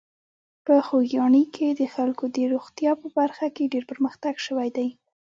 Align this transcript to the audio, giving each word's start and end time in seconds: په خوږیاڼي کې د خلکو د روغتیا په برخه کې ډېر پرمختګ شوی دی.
په 0.65 0.75
خوږیاڼي 0.85 1.43
کې 1.55 1.67
د 1.79 1.81
خلکو 1.93 2.25
د 2.35 2.37
روغتیا 2.53 2.91
په 3.01 3.07
برخه 3.17 3.47
کې 3.55 3.71
ډېر 3.73 3.83
پرمختګ 3.91 4.35
شوی 4.45 4.69
دی. 4.77 4.87